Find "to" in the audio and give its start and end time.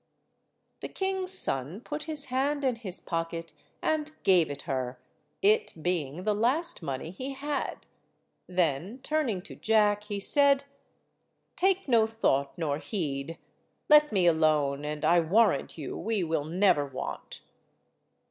9.43-9.55